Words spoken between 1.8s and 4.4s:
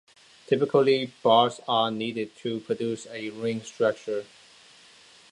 needed to produce a ring structure.